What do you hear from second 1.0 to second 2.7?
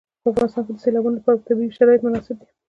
لپاره طبیعي شرایط مناسب دي.